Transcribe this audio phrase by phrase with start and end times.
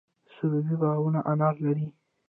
[0.25, 1.87] د سروبي باغونه انار لري.